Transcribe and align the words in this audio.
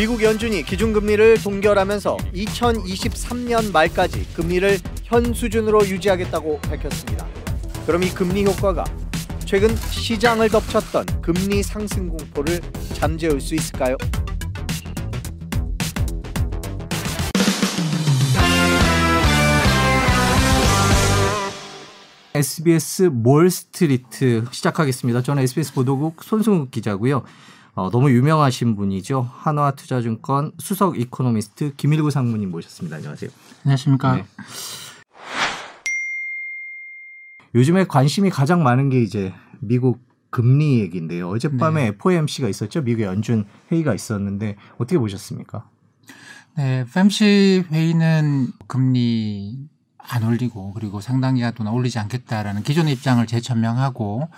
미국 0.00 0.22
연준이 0.22 0.62
기준금리를 0.62 1.42
동결하면서 1.42 2.16
2023년 2.34 3.70
말까지 3.70 4.32
금리를 4.32 4.78
현 5.04 5.34
수준으로 5.34 5.86
유지하겠다고 5.86 6.58
밝혔습니다. 6.62 7.26
그럼 7.84 8.04
이 8.04 8.08
금리 8.08 8.46
효과가 8.46 8.86
최근 9.44 9.76
시장을 9.76 10.48
덮쳤던 10.48 11.20
금리 11.20 11.62
상승 11.62 12.08
공포를 12.08 12.62
잠재울 12.94 13.42
수 13.42 13.54
있을까요? 13.54 13.98
SBS 22.32 23.10
몰스트리트 23.12 24.46
시작하겠습니다. 24.50 25.20
저는 25.20 25.42
SBS 25.42 25.74
보도국 25.74 26.24
손승욱 26.24 26.70
기자고요. 26.70 27.22
어, 27.74 27.90
너무 27.90 28.10
유명하신 28.10 28.76
분이죠. 28.76 29.28
한화투자증권 29.32 30.52
수석 30.58 30.98
이코노미스트 30.98 31.74
김일구 31.76 32.10
상무님 32.10 32.50
모셨습니다. 32.50 32.96
안녕하세요. 32.96 33.30
안녕하십니까. 33.64 34.16
네. 34.16 34.24
요즘에 37.54 37.84
관심이 37.84 38.30
가장 38.30 38.62
많은 38.62 38.90
게 38.90 39.02
이제 39.02 39.32
미국 39.60 40.00
금리 40.30 40.80
얘기인데요. 40.80 41.28
어젯밤에 41.28 41.82
네. 41.82 41.86
FOMC가 41.88 42.48
있었죠. 42.48 42.82
미국 42.82 43.02
연준 43.02 43.44
회의가 43.72 43.94
있었는데 43.94 44.56
어떻게 44.78 44.98
보셨습니까? 44.98 45.68
네, 46.56 46.80
FOMC 46.80 47.64
회의는 47.70 48.48
금리 48.66 49.68
안 50.08 50.22
올리고 50.24 50.72
그리고 50.72 51.00
상당히 51.00 51.42
하도 51.42 51.70
올리지 51.70 51.98
않겠다라는 51.98 52.62
기존의 52.62 52.94
입장을 52.94 53.24
재천명하고 53.26 54.28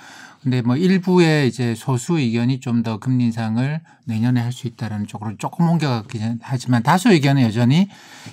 근데 0.43 0.61
뭐 0.61 0.77
일부의 0.77 1.47
이제 1.47 1.75
소수 1.77 2.19
의견이 2.19 2.59
좀 2.59 2.83
더 2.83 2.99
금리 2.99 3.25
인상을 3.27 3.81
내년에 4.07 4.41
할 4.41 4.51
수 4.53 4.67
있다라는 4.67 5.07
쪽으로 5.07 5.37
조금 5.37 5.69
옮겨갔긴 5.69 6.41
하지만 6.43 6.83
다수 6.83 7.13
의견은 7.13 7.43
여전히 7.43 7.89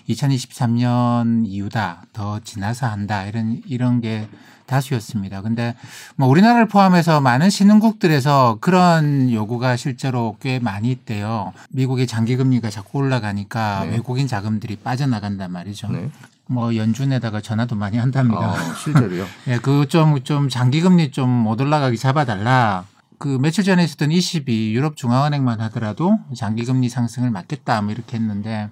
2023년 0.10 1.44
이후다 1.46 2.04
더 2.14 2.40
지나서 2.40 2.88
한다 2.88 3.26
이런 3.26 3.62
이런 3.68 4.02
게 4.02 4.28
다수였습니다. 4.66 5.42
근데 5.42 5.76
뭐 6.16 6.28
우리나라를 6.28 6.68
포함해서 6.68 7.22
많은 7.22 7.50
신흥국들에서 7.50 8.58
그런 8.62 9.32
요구가 9.32 9.76
실제로 9.76 10.38
꽤 10.40 10.60
많이 10.60 10.92
있대요. 10.92 11.54
미국의 11.72 12.06
장기 12.06 12.36
금리가 12.36 12.70
자꾸 12.70 13.00
올라가니까 13.00 13.86
네. 13.86 13.92
외국인 13.92 14.28
자금들이 14.28 14.76
빠져나간단 14.78 15.52
말이죠. 15.52 15.88
네. 15.90 16.10
뭐 16.52 16.76
연준에다가 16.76 17.42
전화도 17.42 17.76
많이 17.76 17.98
한답니다. 17.98 18.42
아, 18.42 18.74
실제로요? 18.74 19.26
예, 19.48 19.60
그좀좀 19.60 20.50
장기 20.50 20.82
금리 20.82 21.12
좀 21.12 21.30
못 21.30 21.62
올라가게 21.62 21.96
잡아달라. 21.96 22.86
그 23.20 23.38
며칠 23.40 23.64
전에 23.64 23.84
있었던 23.84 24.12
22 24.12 24.74
유럽 24.74 24.96
중앙은행만 24.96 25.62
하더라도 25.62 26.20
장기 26.36 26.66
금리 26.66 26.90
상승을 26.90 27.30
막겠다 27.32 27.82
뭐 27.82 27.92
이렇게 27.92 28.18
했는데 28.18 28.70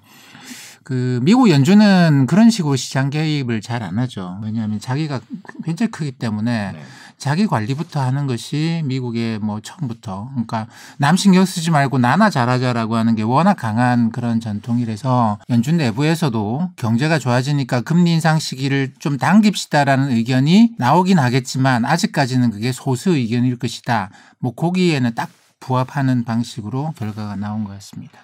그 0.87 1.19
미국 1.21 1.49
연준은 1.49 2.27
그런 2.27 2.49
식으로 2.49 2.77
시장 2.77 3.09
개입을 3.09 3.59
잘 3.59 3.83
안 3.83 3.99
하죠. 3.99 4.39
왜냐하면 4.41 4.79
자기가 4.79 5.19
굉장히 5.65 5.91
크기 5.91 6.13
때문에 6.13 6.71
네. 6.71 6.79
자기 7.17 7.45
관리부터 7.45 7.99
하는 7.99 8.25
것이 8.25 8.83
미국의 8.85 9.39
뭐 9.39 9.59
처음부터 9.59 10.29
그러니까 10.29 10.67
남 10.97 11.17
신경 11.17 11.43
쓰지 11.43 11.71
말고 11.71 11.97
나나 11.97 12.29
잘하자라고 12.29 12.95
하는 12.95 13.15
게 13.15 13.23
워낙 13.23 13.55
강한 13.55 14.13
그런 14.13 14.39
전통이라서 14.39 15.39
연준 15.49 15.75
내부에서도 15.75 16.71
경제가 16.77 17.19
좋아지니까 17.19 17.81
금리 17.81 18.13
인상 18.13 18.39
시기를 18.39 18.93
좀 18.97 19.17
당깁시다라는 19.17 20.11
의견이 20.11 20.71
나오긴 20.77 21.19
하겠지만 21.19 21.83
아직까지는 21.83 22.49
그게 22.51 22.71
소수 22.71 23.09
의견일 23.09 23.59
것이다. 23.59 24.09
뭐 24.39 24.53
거기에는 24.53 25.15
딱 25.15 25.29
부합하는 25.59 26.23
방식으로 26.23 26.93
결과가 26.97 27.35
나온 27.35 27.65
것 27.65 27.73
같습니다. 27.73 28.19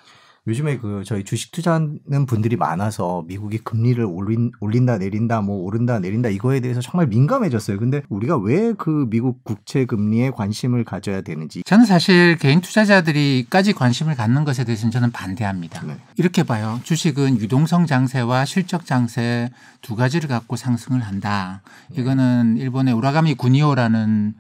요즘에 0.46 0.78
그 0.78 1.04
저희 1.06 1.24
주식 1.24 1.52
투자하는 1.52 2.26
분들이 2.28 2.58
많아서 2.58 3.24
미국이 3.28 3.60
금리를 3.60 4.04
올린, 4.04 4.52
올린다 4.60 4.98
내린다 4.98 5.42
뭐 5.42 5.64
오른다 5.64 6.00
내린다 6.00 6.28
이거에 6.30 6.60
대해서 6.60 6.82
정말 6.82 7.08
민감해졌어요. 7.08 7.80
근데 7.80 8.02
우리가 8.10 8.38
왜 8.38 8.74
그 8.78 9.08
미국 9.10 9.44
국채 9.44 9.86
금리에 9.86 10.32
관심을 10.32 10.84
가져야 10.84 11.22
되는지 11.22 11.64
저는 11.66 11.86
사실 11.86 12.38
개인 12.38 12.60
투자자들이까지 12.60 13.74
관심을 13.74 14.16
갖는 14.16 14.44
것에 14.44 14.64
대해서는 14.64 14.92
저는 14.92 15.12
반대합니다. 15.12 15.84
네. 15.86 15.98
이렇게 16.18 16.44
봐요. 16.44 16.80
주식은 16.84 17.40
유동성 17.40 17.86
장세와 17.86 18.46
실적 18.46 18.86
장세 18.86 19.50
두 19.82 19.96
가지를 19.96 20.28
갖고 20.28 20.56
상승을 20.56 21.02
한다. 21.02 21.62
네. 21.92 22.02
이거는 22.02 22.58
일본의 22.58 22.94
우라가미 22.94 23.36
구니오라는 23.36 24.34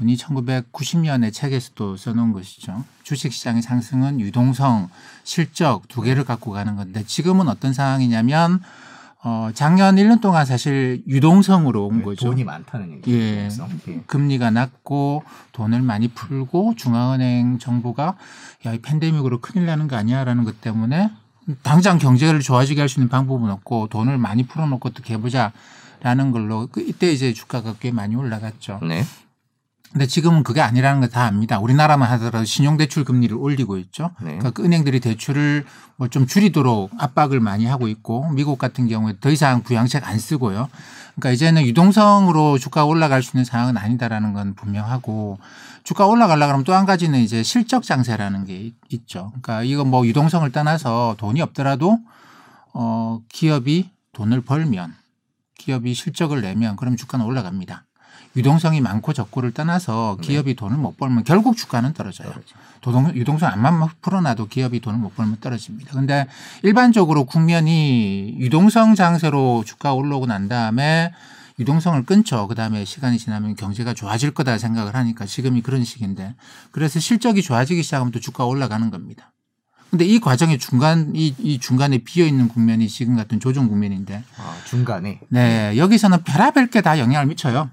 분이 0.00 0.16
1990년에 0.16 1.32
책에서도 1.32 1.96
써놓은 1.96 2.32
것이죠. 2.32 2.84
주식시장의 3.02 3.60
상승은 3.62 4.18
유동성, 4.20 4.88
실적 5.24 5.86
두 5.88 6.00
개를 6.00 6.24
갖고 6.24 6.52
가는 6.52 6.74
건데 6.74 7.04
지금은 7.06 7.48
어떤 7.48 7.72
상황이냐면 7.74 8.60
어, 9.22 9.50
작년 9.52 9.96
1년 9.96 10.22
동안 10.22 10.46
사실 10.46 11.02
유동성으로 11.06 11.86
온 11.86 11.98
네, 11.98 12.04
거죠. 12.04 12.26
돈이 12.26 12.44
많다는 12.44 12.92
얘기죠. 12.92 13.10
예. 13.10 13.48
예. 13.88 14.00
금리가 14.06 14.50
낮고 14.50 15.24
돈을 15.52 15.82
많이 15.82 16.08
풀고 16.08 16.74
중앙은행 16.76 17.58
정부가 17.58 18.16
야, 18.64 18.72
이 18.72 18.78
팬데믹으로 18.78 19.40
큰일 19.42 19.66
나는 19.66 19.88
거 19.88 19.96
아니야? 19.96 20.24
라는 20.24 20.44
것 20.44 20.62
때문에 20.62 21.10
당장 21.62 21.98
경제를 21.98 22.40
좋아지게 22.40 22.80
할 22.80 22.88
수 22.88 22.98
있는 23.00 23.10
방법은 23.10 23.50
없고 23.50 23.88
돈을 23.88 24.16
많이 24.16 24.46
풀어놓고 24.46 24.88
어떻게 24.88 25.14
해보자. 25.14 25.52
라는 26.02 26.30
걸로 26.32 26.66
그 26.72 26.80
이때 26.80 27.12
이제 27.12 27.34
주가가 27.34 27.74
꽤 27.78 27.90
많이 27.90 28.16
올라갔죠. 28.16 28.80
네. 28.88 29.04
근데 29.92 30.06
지금은 30.06 30.44
그게 30.44 30.60
아니라는 30.60 31.00
걸 31.00 31.10
다 31.10 31.24
압니다. 31.24 31.58
우리나라만 31.58 32.08
하더라도 32.12 32.44
신용대출 32.44 33.04
금리를 33.04 33.36
올리고 33.36 33.76
있죠. 33.78 34.10
네. 34.20 34.26
그러니까 34.38 34.50
그 34.50 34.64
은행들이 34.64 35.00
대출을 35.00 35.64
뭐 35.96 36.08
좀 36.08 36.26
줄이도록 36.26 36.90
압박을 36.98 37.40
많이 37.40 37.66
하고 37.66 37.88
있고 37.88 38.28
미국 38.30 38.58
같은 38.58 38.86
경우에 38.88 39.14
더 39.20 39.30
이상 39.30 39.62
부양책 39.62 40.06
안 40.08 40.18
쓰고요. 40.18 40.68
그러니까 41.16 41.32
이제는 41.32 41.66
유동성으로 41.66 42.58
주가 42.58 42.84
올라갈 42.84 43.22
수 43.22 43.36
있는 43.36 43.44
상황은 43.44 43.76
아니다라는 43.76 44.32
건 44.32 44.54
분명하고 44.54 45.38
주가 45.82 46.06
올라가려 46.06 46.46
그러면 46.46 46.64
또 46.64 46.72
한 46.72 46.86
가지는 46.86 47.18
이제 47.20 47.42
실적 47.42 47.82
장세라는 47.82 48.44
게 48.44 48.72
있죠. 48.90 49.32
그러니까 49.42 49.64
이거 49.64 49.84
뭐 49.84 50.06
유동성을 50.06 50.50
떠나서 50.52 51.16
돈이 51.18 51.42
없더라도 51.42 51.98
어 52.72 53.20
기업이 53.28 53.90
돈을 54.12 54.42
벌면 54.42 54.94
기업이 55.58 55.94
실적을 55.94 56.40
내면 56.42 56.76
그럼 56.76 56.96
주가는 56.96 57.26
올라갑니다. 57.26 57.84
유동성이 58.36 58.80
많고 58.80 59.12
적고를 59.12 59.52
떠나서 59.52 60.18
네. 60.20 60.26
기업이 60.26 60.50
네. 60.50 60.56
돈을 60.56 60.76
못 60.76 60.96
벌면 60.96 61.24
결국 61.24 61.56
주가는 61.56 61.92
떨어져요. 61.92 62.32
도동, 62.80 63.14
유동성 63.14 63.50
안만 63.50 63.88
풀어놔도 64.00 64.46
기업이 64.46 64.80
돈을 64.80 64.98
못 64.98 65.14
벌면 65.16 65.38
떨어집니다. 65.40 65.92
근데 65.92 66.26
일반적으로 66.62 67.24
국면이 67.24 68.36
유동성 68.38 68.94
장세로 68.94 69.64
주가 69.66 69.92
올라오고 69.94 70.26
난 70.26 70.48
다음에 70.48 71.12
유동성을 71.58 72.02
끊죠. 72.04 72.46
그 72.48 72.54
다음에 72.54 72.84
시간이 72.84 73.18
지나면 73.18 73.54
경제가 73.56 73.92
좋아질 73.94 74.30
거다 74.30 74.56
생각을 74.58 74.94
하니까 74.94 75.26
지금이 75.26 75.60
그런 75.60 75.84
시기인데 75.84 76.34
그래서 76.70 77.00
실적이 77.00 77.42
좋아지기 77.42 77.82
시작하면 77.82 78.12
또 78.12 78.20
주가가 78.20 78.46
올라가는 78.46 78.90
겁니다. 78.90 79.32
근데 79.90 80.04
이 80.04 80.20
과정의 80.20 80.58
중간 80.58 81.12
이, 81.16 81.34
이 81.38 81.58
중간에 81.58 81.98
비어 81.98 82.24
있는 82.24 82.46
국면이 82.46 82.88
지금 82.88 83.16
같은 83.16 83.40
조정 83.40 83.66
국면인데 83.68 84.22
아, 84.38 84.56
중간에 84.64 85.18
네 85.28 85.76
여기서는 85.76 86.22
별의별 86.22 86.68
게 86.68 86.80
다 86.80 86.98
영향을 87.00 87.26
미쳐요. 87.26 87.68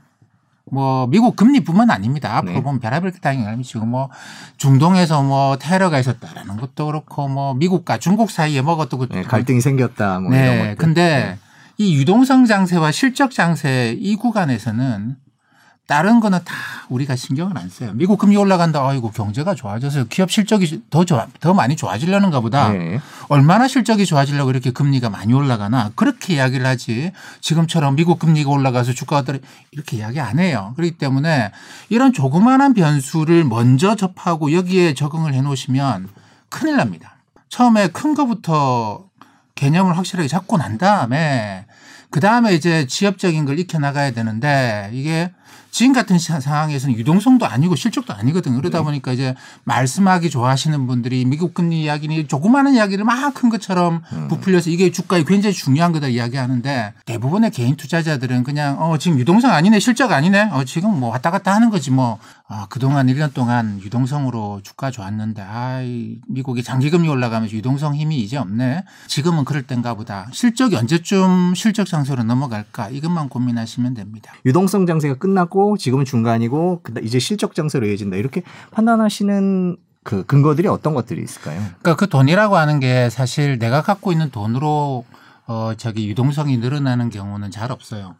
뭐 0.71 1.07
미국 1.07 1.35
금리뿐만 1.35 1.89
아닙니다. 1.89 2.37
앞으로 2.37 2.53
네. 2.53 2.63
보면 2.63 2.79
별의별 2.79 3.11
다 3.11 3.33
영향을 3.33 3.57
미치고 3.57 3.85
뭐 3.85 4.09
중동에서 4.57 5.23
뭐 5.23 5.57
테러가 5.57 5.99
있었다라는 5.99 6.57
것도 6.57 6.87
그렇고 6.87 7.27
뭐 7.27 7.53
미국과 7.53 7.97
중국 7.97 8.29
사이에 8.29 8.61
뭐 8.61 8.75
것도 8.77 9.07
네, 9.07 9.23
갈등이 9.23 9.61
생겼다 9.61 10.19
뭐 10.19 10.31
네. 10.31 10.43
이런 10.43 10.57
것들. 10.59 10.75
근데 10.75 11.01
네. 11.01 11.37
이 11.77 11.95
유동성 11.95 12.45
장세와 12.45 12.91
실적 12.91 13.31
장세 13.31 13.95
이 13.99 14.15
구간에서는 14.15 15.15
다른 15.87 16.19
거는 16.19 16.39
다 16.43 16.53
우리가 16.89 17.15
신경을 17.15 17.57
안 17.57 17.69
써요. 17.69 17.91
미국 17.93 18.19
금리 18.19 18.35
올라간다. 18.35 18.85
아이고 18.85 19.09
경제가 19.09 19.55
좋아져서 19.55 20.05
기업 20.05 20.29
실적이 20.29 20.83
더 20.89 21.05
좋아 21.05 21.27
더 21.39 21.53
많이 21.53 21.77
좋아지려는가 21.77 22.41
보다. 22.41 22.69
네. 22.69 22.99
얼마나 23.29 23.69
실적이 23.69 24.05
좋아지려고 24.05 24.49
이렇게 24.49 24.71
금리가 24.71 25.09
많이 25.09 25.33
올라가나 25.33 25.91
그렇게 25.95 26.35
이야기를 26.35 26.65
하지. 26.65 27.13
지금처럼 27.39 27.95
미국 27.95 28.19
금리가 28.19 28.49
올라가서 28.49 28.91
주가가 28.91 29.23
떨어 29.23 29.39
이렇게 29.71 29.97
이야기 29.97 30.19
안 30.19 30.39
해요. 30.39 30.73
그렇기 30.75 30.97
때문에 30.97 31.51
이런 31.87 32.11
조그마한 32.11 32.73
변수를 32.73 33.45
먼저 33.45 33.95
접하고 33.95 34.51
여기에 34.51 34.93
적응을 34.93 35.33
해 35.33 35.41
놓으시면 35.41 36.09
큰일 36.49 36.75
납니다. 36.75 37.15
처음에 37.47 37.87
큰 37.87 38.13
거부터 38.13 39.05
개념을 39.55 39.97
확실하게 39.97 40.27
잡고 40.27 40.57
난 40.57 40.77
다음에 40.77 41.65
그 42.09 42.19
다음에 42.19 42.53
이제 42.53 42.87
지엽적인 42.87 43.45
걸 43.45 43.57
익혀 43.57 43.79
나가야 43.79 44.11
되는데 44.11 44.89
이게 44.91 45.31
지금 45.71 45.93
같은 45.93 46.17
시- 46.17 46.31
상황에서는 46.39 46.95
유동성도 46.97 47.45
아니고 47.45 47.75
실적도 47.75 48.13
아니거든요. 48.13 48.55
네. 48.55 48.61
그러다 48.61 48.83
보니까 48.83 49.11
이제 49.11 49.35
말씀하기 49.65 50.29
좋아하시는 50.29 50.87
분들이 50.87 51.25
미국 51.25 51.53
금리 51.53 51.83
이야기니 51.83 52.27
조그마한 52.27 52.73
이야기를 52.73 53.03
막 53.05 53.27
큰 53.33 53.49
것처럼 53.49 54.01
음. 54.13 54.27
부풀려서 54.29 54.69
이게 54.69 54.89
주가에 54.91 55.23
굉장히 55.23 55.53
중요한 55.53 55.91
거다 55.91 56.07
이야기하는데 56.07 56.93
대부분의 57.05 57.51
개인 57.51 57.75
투자자들은 57.75 58.43
그냥 58.45 58.81
어 58.81 58.97
지금 58.97 59.19
유동성 59.19 59.51
아니네 59.51 59.79
실적 59.79 60.11
아니네 60.11 60.49
어 60.53 60.63
지금 60.63 60.97
뭐 60.99 61.09
왔다 61.09 61.29
갔다 61.29 61.53
하는 61.53 61.69
거지 61.69 61.91
뭐 61.91 62.17
아, 62.49 62.65
그동안 62.69 63.07
1년 63.07 63.33
동안 63.33 63.79
유동성으로 63.81 64.61
주가 64.63 64.89
좋았는데 64.89 65.41
아이 65.41 66.17
미국이 66.29 66.63
장기 66.63 66.89
금리 66.89 67.09
올라가면서 67.09 67.53
유동성 67.53 67.95
힘이 67.95 68.19
이제 68.21 68.37
없네 68.37 68.85
지금은 69.07 69.43
그럴 69.43 69.63
땐가 69.63 69.95
보다 69.95 70.27
실적이 70.31 70.77
언제쯤 70.77 71.53
실적 71.55 71.85
장소로 71.87 72.23
넘어갈까 72.23 72.87
이것만 72.89 73.27
고민하시면 73.27 73.93
됩니다. 73.95 74.31
유동성 74.45 74.85
장세가 74.85 75.15
끝났고 75.15 75.56
지금은 75.77 76.05
중간이고 76.05 76.83
이제 77.01 77.19
실적 77.19 77.55
장세로 77.55 77.87
이어진다 77.87 78.17
이렇게 78.17 78.43
판단하시는 78.71 79.77
그 80.03 80.25
근거들이 80.25 80.67
어떤 80.67 80.93
것들이 80.93 81.21
있을까요? 81.21 81.59
그러니까 81.59 81.95
그 81.95 82.07
돈이라고 82.07 82.55
하는 82.55 82.79
게 82.79 83.09
사실 83.09 83.59
내가 83.59 83.81
갖고 83.81 84.11
있는 84.11 84.29
돈으로 84.29 85.03
어 85.47 85.71
저기 85.75 86.07
유동성이 86.09 86.57
늘어나는 86.57 87.09
경우는 87.09 87.51
잘 87.51 87.71
없어요. 87.71 88.15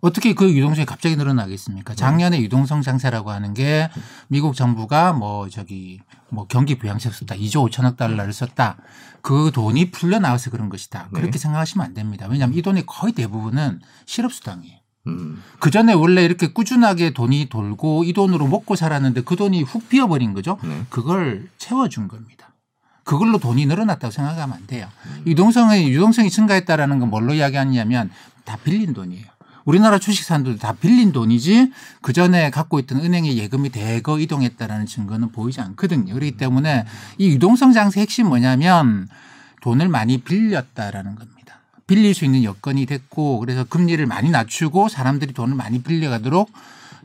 어떻게 0.00 0.32
그 0.32 0.50
유동성이 0.50 0.86
갑자기 0.86 1.16
늘어나겠습니까? 1.16 1.94
작년에 1.94 2.40
유동성 2.40 2.82
장세라고 2.82 3.30
하는 3.30 3.52
게 3.52 3.90
미국 4.28 4.54
정부가 4.54 5.12
뭐 5.12 5.48
저기 5.48 6.00
뭐 6.30 6.46
경기 6.46 6.78
부양책 6.78 7.12
썼다. 7.12 7.34
2조 7.34 7.68
5천억 7.68 7.96
달러를 7.96 8.32
썼다. 8.32 8.76
그 9.20 9.50
돈이 9.52 9.90
풀려 9.90 10.20
나와서 10.20 10.50
그런 10.50 10.68
것이다. 10.68 11.08
그렇게 11.12 11.32
네. 11.32 11.38
생각하시면 11.38 11.84
안 11.84 11.94
됩니다. 11.94 12.26
왜냐하면 12.30 12.56
이 12.56 12.62
돈의 12.62 12.84
거의 12.86 13.12
대부분은 13.12 13.80
실업수당이에요. 14.06 14.78
음. 15.08 15.42
그 15.58 15.70
전에 15.70 15.92
원래 15.92 16.24
이렇게 16.24 16.48
꾸준하게 16.48 17.10
돈이 17.14 17.48
돌고 17.48 18.04
이 18.04 18.12
돈으로 18.12 18.46
먹고 18.46 18.76
살았는데 18.76 19.22
그 19.22 19.36
돈이 19.36 19.62
훅 19.62 19.88
비어버린 19.88 20.34
거죠. 20.34 20.58
네. 20.62 20.84
그걸 20.88 21.48
채워준 21.58 22.08
겁니다. 22.08 22.48
그걸로 23.04 23.38
돈이 23.38 23.64
늘어났다고 23.66 24.12
생각하면 24.12 24.56
안 24.56 24.66
돼요. 24.66 24.86
유동성이 25.26 25.88
유동성이 25.90 26.28
증가했다라는 26.28 26.98
건 26.98 27.08
뭘로 27.08 27.32
이야기하냐면 27.32 28.10
다 28.44 28.58
빌린 28.62 28.92
돈이에요. 28.92 29.24
우리나라 29.64 29.98
주식사람들도 29.98 30.58
다 30.58 30.72
빌린 30.72 31.12
돈이지 31.12 31.72
그 32.00 32.12
전에 32.12 32.50
갖고 32.50 32.78
있던 32.80 33.00
은행의 33.00 33.36
예금이 33.36 33.68
대거 33.68 34.18
이동했다라는 34.18 34.86
증거는 34.86 35.32
보이지 35.32 35.60
않거든요. 35.60 36.14
그렇기 36.14 36.38
때문에 36.38 36.86
이 37.18 37.28
유동성 37.28 37.72
장세 37.72 38.00
핵심 38.00 38.28
뭐냐면 38.28 39.08
돈을 39.60 39.88
많이 39.88 40.18
빌렸다라는 40.18 41.16
겁니다. 41.16 41.57
빌릴 41.88 42.14
수 42.14 42.24
있는 42.24 42.44
여건이 42.44 42.86
됐고 42.86 43.40
그래서 43.40 43.64
금리를 43.64 44.04
많이 44.06 44.30
낮추고 44.30 44.88
사람들이 44.88 45.32
돈을 45.32 45.56
많이 45.56 45.82
빌려가도록 45.82 46.52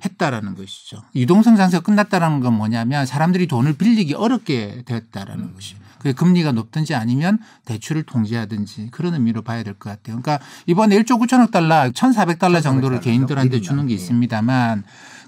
했다라는 0.05 0.55
것이죠. 0.55 1.01
유동성 1.15 1.55
장세가 1.55 1.81
끝났다라는 1.83 2.41
건 2.41 2.53
뭐냐면 2.53 3.05
사람들이 3.05 3.47
돈을 3.47 3.73
빌리기 3.73 4.13
어렵게 4.13 4.83
되었다라는 4.85 5.53
것이죠. 5.55 5.77
그게 5.97 6.11
금리가 6.11 6.51
높든지 6.51 6.95
아니면 6.95 7.39
대출을 7.63 8.03
통제하든지 8.03 8.89
그런 8.91 9.13
의미로 9.13 9.41
봐야 9.41 9.63
될 9.63 9.73
것 9.75 9.89
같아요. 9.89 10.19
그러니까 10.21 10.39
이번에 10.67 11.01
1조 11.01 11.17
9천억 11.21 11.51
달러, 11.51 11.89
1,400달러 11.91 12.61
정도를 12.61 12.97
1,400달러죠. 12.99 13.03
개인들한테. 13.03 13.61
주는 13.61 13.87
게 13.87 13.93
예. 13.93 13.95
있습니다만 13.95 14.83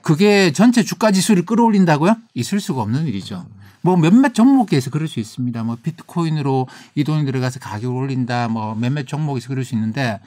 그게 0.06 0.54
전체 0.54 0.84
주가 0.84 1.12
지수를 1.12 1.48
끌어올린다고요? 1.48 2.16
있을 2.36 2.60
수가 2.60 2.84
없는 2.84 3.08
일이죠. 3.08 3.44
뭐 3.82 3.98
몇몇 3.98 4.36
종목에서 4.36 4.92
그럴 4.92 5.08
수 5.08 5.20
있습니다. 5.20 5.64
뭐 5.64 5.78
비트코인으로 5.82 6.68
이 6.94 7.04
돈이 7.04 7.26
들어가서 7.26 7.60
가격을 7.60 7.96
올린다. 7.96 8.48
뭐 8.48 8.76
몇몇 8.76 9.08
종목에서 9.08 9.48
그럴 9.48 9.66
수 9.66 9.74
있는데 9.74 10.20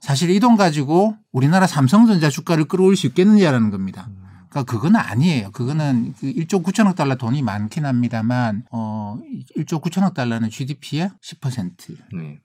사실 0.00 0.30
이 0.30 0.40
돈 0.40 0.56
가지고 0.56 1.14
우리나라 1.30 1.66
삼성전자 1.66 2.30
주가를 2.30 2.64
끌어올릴 2.64 2.96
수 2.96 3.06
있겠느냐라는 3.08 3.70
겁니다. 3.70 4.08
그러니까 4.48 4.72
그건 4.72 4.96
아니에요. 4.96 5.50
그거는 5.50 6.14
그 6.18 6.32
1조 6.32 6.64
9천억 6.64 6.96
달러 6.96 7.16
돈이 7.16 7.42
많긴 7.42 7.84
합니다만 7.84 8.64
어 8.70 9.18
1조 9.58 9.82
9천억 9.82 10.14
달러는 10.14 10.48
GDP의 10.48 11.10
10%. 11.20 11.96
네. 12.14 12.38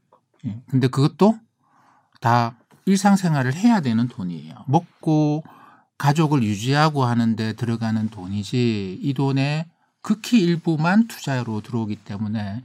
예. 0.47 0.61
근데 0.69 0.89
그것도 0.89 1.39
다 2.19 2.57
일상생활을 2.85 3.53
해야 3.53 3.79
되는 3.79 4.09
돈이에요. 4.09 4.65
먹고 4.67 5.45
가족을 6.03 6.43
유지하고 6.43 7.05
하는데 7.05 7.53
들어가는 7.53 8.09
돈이지 8.09 8.99
이 9.01 9.13
돈의 9.13 9.65
극히 10.01 10.43
일부만 10.43 11.07
투자로 11.07 11.61
들어오기 11.61 11.95
때문에 11.95 12.61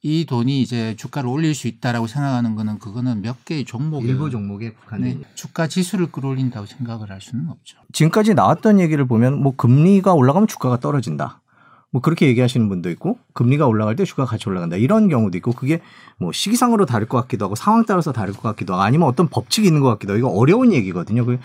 이 0.00 0.24
돈이 0.24 0.62
이제 0.62 0.96
주가를 0.96 1.28
올릴 1.28 1.54
수 1.54 1.68
있다라고 1.68 2.06
생각하는 2.06 2.54
거는 2.54 2.78
그거는 2.78 3.20
몇 3.20 3.44
개의 3.44 3.66
종목에 3.66 4.06
일부 4.08 4.30
종목에 4.30 4.70
국한돼 4.70 5.14
네, 5.14 5.20
주가 5.34 5.66
지수를 5.66 6.10
끌어올린다고 6.10 6.64
생각을 6.64 7.10
할 7.10 7.20
수는 7.20 7.50
없죠. 7.50 7.76
지금까지 7.92 8.32
나왔던 8.32 8.80
얘기를 8.80 9.06
보면 9.06 9.42
뭐 9.42 9.54
금리가 9.54 10.14
올라가면 10.14 10.48
주가가 10.48 10.80
떨어진다. 10.80 11.42
뭐 11.90 12.00
그렇게 12.00 12.26
얘기하시는 12.28 12.66
분도 12.70 12.88
있고 12.90 13.18
금리가 13.34 13.66
올라갈 13.66 13.96
때 13.96 14.06
주가가 14.06 14.30
같이 14.30 14.48
올라간다 14.48 14.76
이런 14.76 15.10
경우도 15.10 15.36
있고 15.38 15.52
그게 15.52 15.82
뭐 16.18 16.32
시기상으로 16.32 16.86
다를 16.86 17.06
것 17.06 17.20
같기도 17.20 17.44
하고 17.44 17.54
상황 17.54 17.84
따라서 17.84 18.12
다를 18.12 18.32
것 18.32 18.40
같기도 18.40 18.72
하고 18.72 18.82
아니면 18.82 19.08
어떤 19.08 19.28
법칙이 19.28 19.66
있는 19.66 19.82
것 19.82 19.88
같기도 19.90 20.14
하고 20.14 20.18
이거 20.18 20.28
어려운 20.30 20.72
얘기거든요. 20.72 21.26
그- 21.26 21.38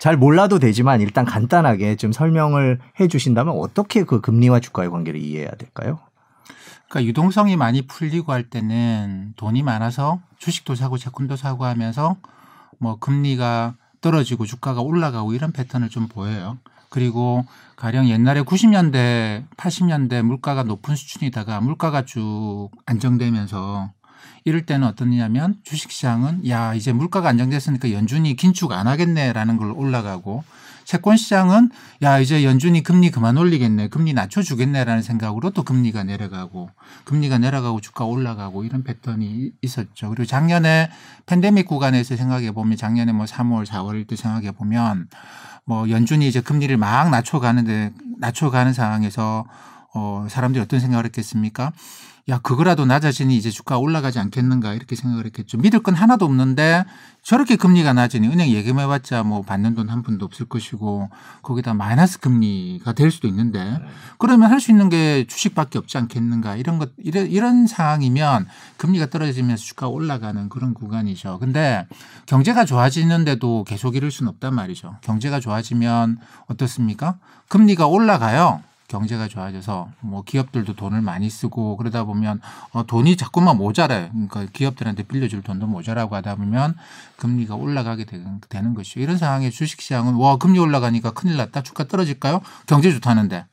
잘 0.00 0.16
몰라도 0.16 0.58
되지만 0.58 1.02
일단 1.02 1.26
간단하게 1.26 1.96
좀 1.96 2.10
설명을 2.10 2.80
해 2.98 3.06
주신다면 3.06 3.54
어떻게 3.58 4.02
그 4.02 4.22
금리와 4.22 4.58
주가의 4.60 4.90
관계를 4.90 5.20
이해해야 5.20 5.50
될까요? 5.50 5.98
그러니까 6.88 7.06
유동성이 7.06 7.56
많이 7.56 7.82
풀리고 7.82 8.32
할 8.32 8.48
때는 8.48 9.34
돈이 9.36 9.62
많아서 9.62 10.20
주식도 10.38 10.74
사고 10.74 10.96
채권도 10.96 11.36
사고 11.36 11.66
하면서 11.66 12.16
뭐 12.78 12.98
금리가 12.98 13.74
떨어지고 14.00 14.46
주가가 14.46 14.80
올라가고 14.80 15.34
이런 15.34 15.52
패턴을 15.52 15.90
좀 15.90 16.08
보여요. 16.08 16.56
그리고 16.88 17.44
가령 17.76 18.08
옛날에 18.08 18.40
90년대, 18.40 19.44
80년대 19.58 20.22
물가가 20.22 20.62
높은 20.62 20.96
수준이다가 20.96 21.60
물가가 21.60 22.06
쭉 22.06 22.70
안정되면서 22.86 23.92
이럴 24.44 24.66
때는 24.66 24.86
어떠냐면 24.86 25.56
주식시장은 25.64 26.48
야 26.48 26.74
이제 26.74 26.92
물가가 26.92 27.28
안정됐으니까 27.28 27.92
연준이 27.92 28.36
긴축 28.36 28.72
안 28.72 28.86
하겠네라는 28.86 29.56
걸 29.56 29.72
올라가고 29.72 30.44
채권 30.84 31.16
시장은 31.16 31.70
야 32.02 32.18
이제 32.18 32.42
연준이 32.42 32.82
금리 32.82 33.10
그만 33.10 33.36
올리겠네 33.36 33.88
금리 33.88 34.12
낮춰주겠네라는 34.12 35.02
생각으로 35.02 35.50
또 35.50 35.62
금리가 35.62 36.02
내려가고 36.02 36.70
금리가 37.04 37.38
내려가고 37.38 37.80
주가 37.80 38.04
올라가고 38.04 38.64
이런 38.64 38.82
패턴이 38.82 39.52
있었죠 39.62 40.08
그리고 40.08 40.24
작년에 40.24 40.90
팬데믹 41.26 41.66
구간에서 41.66 42.16
생각해 42.16 42.50
보면 42.50 42.76
작년에 42.76 43.12
뭐 43.12 43.26
3월 43.26 43.66
4월 43.66 44.06
때 44.08 44.16
생각해 44.16 44.50
보면 44.52 45.08
뭐 45.64 45.88
연준이 45.90 46.26
이제 46.26 46.40
금리를 46.40 46.76
막 46.76 47.10
낮춰가는데 47.10 47.92
낮춰가는 48.18 48.72
상황에서 48.72 49.44
어 49.94 50.26
사람들이 50.28 50.60
어떤 50.60 50.80
생각을 50.80 51.04
했겠습니까? 51.04 51.72
야 52.28 52.38
그거라도 52.38 52.84
낮아지니 52.86 53.36
이제 53.36 53.50
주가 53.50 53.78
올라가지 53.78 54.18
않겠는가 54.18 54.74
이렇게 54.74 54.94
생각을 54.94 55.26
했겠죠. 55.26 55.58
믿을 55.58 55.82
건 55.82 55.94
하나도 55.94 56.24
없는데 56.24 56.84
저렇게 57.22 57.56
금리가 57.56 57.92
낮으니 57.92 58.28
은행 58.28 58.48
예금해봤자 58.50 59.24
뭐 59.24 59.42
받는 59.42 59.74
돈 59.74 59.90
한 59.90 60.02
푼도 60.02 60.24
없을 60.26 60.46
것이고 60.46 61.10
거기다 61.42 61.74
마이너스 61.74 62.20
금리가 62.20 62.92
될 62.92 63.10
수도 63.10 63.26
있는데 63.28 63.78
그러면 64.18 64.50
할 64.50 64.60
수 64.60 64.70
있는 64.70 64.88
게 64.90 65.26
주식밖에 65.26 65.78
없지 65.78 65.96
않겠는가 65.98 66.56
이런 66.56 66.78
것 66.78 66.90
이런, 66.98 67.26
이런 67.26 67.66
상황이면 67.66 68.46
금리가 68.76 69.06
떨어지면서 69.06 69.62
주가 69.64 69.88
올라가는 69.88 70.48
그런 70.50 70.74
구간이죠. 70.74 71.38
근데 71.40 71.86
경제가 72.26 72.64
좋아지는데도 72.66 73.64
계속 73.64 73.96
이럴 73.96 74.10
수는 74.10 74.30
없단 74.30 74.54
말이죠. 74.54 74.96
경제가 75.00 75.40
좋아지면 75.40 76.18
어떻습니까? 76.46 77.16
금리가 77.48 77.86
올라가요. 77.86 78.62
경제가 78.90 79.28
좋아져서 79.28 79.88
뭐 80.00 80.22
기업들도 80.22 80.74
돈을 80.74 81.00
많이 81.00 81.30
쓰고 81.30 81.76
그러다 81.76 82.04
보면 82.04 82.40
어 82.72 82.84
돈이 82.84 83.16
자꾸만 83.16 83.56
모자라요. 83.56 84.10
그러니까 84.10 84.46
기업들한테 84.52 85.04
빌려줄 85.04 85.42
돈도 85.42 85.66
모자라고 85.66 86.16
하다 86.16 86.34
보면 86.34 86.74
금리가 87.16 87.54
올라가게 87.54 88.04
되는, 88.04 88.40
되는 88.48 88.74
것이죠. 88.74 89.00
이런 89.00 89.16
상황에 89.16 89.50
주식시장은 89.50 90.14
와 90.14 90.36
금리 90.36 90.58
올라가니까 90.58 91.12
큰일 91.12 91.36
났다. 91.36 91.62
주가 91.62 91.84
떨어질까요? 91.84 92.40
경제 92.66 92.92
좋다는데 92.92 93.46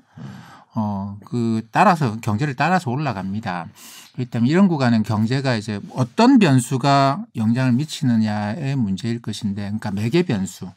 어 0.76 1.18
그 1.26 1.62
따라서 1.72 2.18
경제를 2.22 2.56
따라서 2.56 2.90
올라갑니다. 2.90 3.68
그렇기 4.14 4.32
때문에 4.32 4.50
이런 4.50 4.68
구간은 4.68 5.04
경제가 5.04 5.56
이제 5.56 5.80
어떤 5.94 6.40
변수가 6.40 7.26
영향을 7.36 7.74
미치느냐의 7.74 8.76
문제일 8.76 9.22
것인데, 9.22 9.64
그러니까 9.64 9.92
매개 9.92 10.24
변수. 10.24 10.70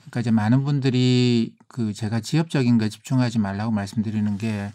그러니까 0.00 0.20
이제 0.20 0.30
많은 0.30 0.64
분들이 0.64 1.52
그 1.72 1.94
제가 1.94 2.20
지엽적인 2.20 2.76
거 2.76 2.88
집중하지 2.88 3.38
말라고 3.38 3.72
말씀드리는 3.72 4.36
게이 4.36 4.70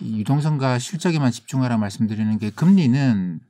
유동성과 0.00 0.78
실적에만 0.78 1.30
집중하라 1.30 1.76
말씀드리는 1.76 2.38
게 2.38 2.50
금리는 2.50 3.40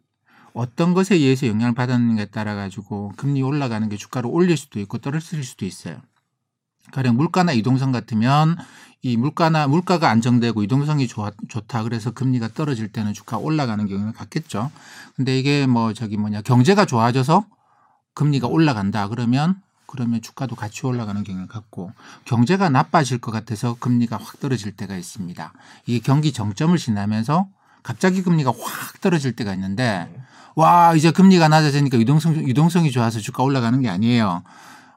어떤 0.53 0.93
것에 0.93 1.15
의해서 1.15 1.47
영향을 1.47 1.73
받았는가에 1.73 2.27
따라 2.27 2.57
가지고 2.57 3.13
금리 3.17 3.43
올라가는 3.43 3.89
게 3.89 3.97
주가를 3.97 4.29
올릴 4.31 4.57
수도 4.57 4.81
있고 4.81 4.99
떨어뜨릴 4.99 5.45
수도 5.45 5.65
있어요. 5.65 5.97
가령 6.91 7.17
물가나 7.17 7.53
이동성 7.53 7.93
같으면 7.93 8.57
이 9.03 9.17
물가나 9.17 9.69
물가가 9.69 10.11
안정되고 10.11 10.65
이동성이 10.65 11.07
좋아, 11.07 11.31
좋다 11.49 11.85
그래서 11.85 12.11
금리가 12.11 12.49
떨어질 12.49 12.89
때는 12.89 13.15
주가 13.15 13.39
올라가는 13.39 13.87
경우는 13.87 14.13
같겠죠. 14.13 14.73
근데 15.15 15.39
이게 15.39 15.69
뭐 15.69 15.93
저기 15.93 16.17
뭐냐 16.17 16.43
경제가 16.43 16.87
좋아져서 16.87 17.47
금리가 18.15 18.49
올라간다 18.49 19.07
그러면 19.07 19.63
그러면 19.91 20.23
주가도 20.23 20.55
같이 20.55 20.87
올라가는 20.87 21.23
경향을 21.25 21.49
갖고 21.49 21.93
경제가 22.25 22.69
나빠질 22.69 23.19
것 23.19 23.33
같아서 23.33 23.77
금리가 23.81 24.17
확 24.17 24.39
떨어질 24.39 24.71
때가 24.73 24.97
있습니다. 24.97 25.53
이게 25.87 25.99
경기 25.99 26.33
정점을 26.33 26.79
지나면서 26.79 27.49
갑자기 27.83 28.23
금리가 28.23 28.53
확 28.53 29.01
떨어질 29.01 29.35
때가 29.35 29.53
있는데 29.55 30.09
와 30.55 30.95
이제 30.95 31.11
금리가 31.11 31.49
낮아지니까 31.49 31.99
유동성 31.99 32.37
유동성이 32.37 32.93
좋아서 32.93 33.19
주가 33.19 33.43
올라가는 33.43 33.81
게 33.81 33.89
아니에요. 33.89 34.45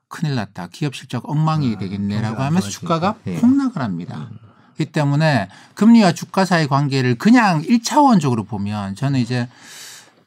큰일 0.09 0.35
났다. 0.35 0.67
기업 0.67 0.93
실적 0.93 1.27
엉망이 1.27 1.73
아, 1.75 1.79
되겠네라고 1.79 2.43
하면서. 2.43 2.69
주가가 2.69 3.15
예. 3.25 3.39
폭락을 3.39 3.81
합니다. 3.81 4.29
이 4.79 4.85
때문에 4.85 5.49
금리와 5.73 6.11
주가 6.11 6.45
사이 6.45 6.67
관계를 6.67 7.15
그냥 7.15 7.63
일차원적으로 7.63 8.43
보면 8.43 8.93
저는 8.95 9.19
이제 9.19 9.49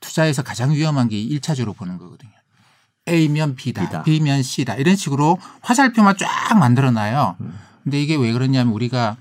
투자에서 0.00 0.42
가장 0.42 0.72
위험한 0.72 1.08
게 1.08 1.20
일차적으로 1.20 1.72
보는 1.72 1.98
거거든요. 1.98 2.35
A면 3.08 3.54
B다, 3.54 3.82
B다. 3.82 4.02
B면 4.02 4.42
C다. 4.42 4.74
이런 4.74 4.96
식으로 4.96 5.38
화살표만 5.60 6.16
쫙 6.18 6.58
만들어 6.58 6.90
놔요. 6.90 7.36
근데 7.84 8.02
이게 8.02 8.16
왜 8.16 8.32
그러냐면 8.32 8.72
우리가 8.72 9.16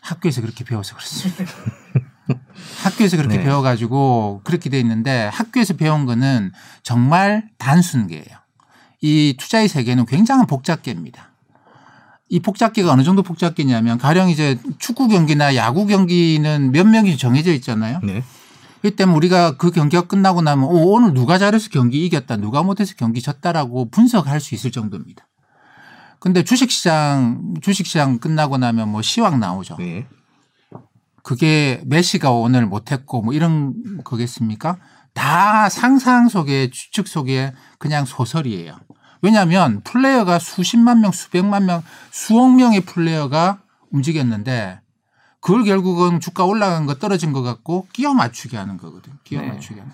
학교에서 0.00 0.40
그렇게 0.40 0.64
배워서 0.64 0.94
그렇습니다. 0.96 1.44
학교에서 2.82 3.16
그렇게 3.16 3.38
네. 3.38 3.44
배워가지고 3.44 4.42
그렇게 4.44 4.70
돼 4.70 4.80
있는데 4.80 5.28
학교에서 5.32 5.74
배운 5.74 6.06
거는 6.06 6.52
정말 6.82 7.48
단순계예요. 7.58 8.38
이 9.00 9.36
투자의 9.38 9.68
세계는 9.68 10.06
굉장한 10.06 10.46
복잡계입니다. 10.46 11.30
이 12.30 12.40
복잡계가 12.40 12.92
어느 12.92 13.02
정도 13.04 13.22
복잡계냐면 13.22 13.98
가령 13.98 14.28
이제 14.28 14.58
축구 14.78 15.08
경기나 15.08 15.54
야구 15.56 15.86
경기는 15.86 16.72
몇 16.72 16.86
명이 16.86 17.16
정해져 17.16 17.52
있잖아요. 17.52 18.00
네. 18.02 18.22
그 18.82 18.94
때문에 18.94 19.16
우리가 19.16 19.56
그 19.56 19.70
경기가 19.70 20.06
끝나고 20.06 20.42
나면 20.42 20.64
오, 20.64 20.92
오늘 20.92 21.14
누가 21.14 21.38
잘해서 21.38 21.68
경기 21.70 22.04
이겼다, 22.06 22.36
누가 22.36 22.62
못해서 22.62 22.94
경기 22.96 23.20
졌다라고 23.20 23.90
분석할 23.90 24.40
수 24.40 24.54
있을 24.54 24.70
정도입니다. 24.70 25.26
근데 26.20 26.42
주식시장, 26.42 27.54
주식시장 27.62 28.18
끝나고 28.18 28.58
나면 28.58 28.88
뭐 28.88 29.02
시황 29.02 29.38
나오죠. 29.38 29.76
네. 29.78 30.06
그게 31.22 31.80
메시가 31.86 32.30
오늘 32.30 32.66
못했고 32.66 33.22
뭐 33.22 33.34
이런 33.34 34.02
거겠습니까? 34.02 34.78
다 35.14 35.68
상상 35.68 36.28
속에 36.28 36.70
추측 36.70 37.06
속에 37.08 37.52
그냥 37.78 38.04
소설이에요. 38.04 38.78
왜냐하면 39.20 39.82
플레이어가 39.82 40.38
수십만 40.38 41.00
명, 41.00 41.12
수백만 41.12 41.66
명, 41.66 41.82
수억 42.10 42.54
명의 42.54 42.80
플레이어가 42.80 43.60
움직였는데 43.90 44.80
그걸 45.40 45.64
결국은 45.64 46.20
주가 46.20 46.44
올라간 46.44 46.86
거 46.86 46.94
떨어진 46.94 47.32
것 47.32 47.42
같고 47.42 47.86
끼워 47.92 48.14
맞추게 48.14 48.56
하는 48.56 48.76
거거든. 48.76 49.12
요 49.12 49.16
끼워 49.24 49.42
네. 49.42 49.48
맞추게 49.48 49.80
하는. 49.80 49.92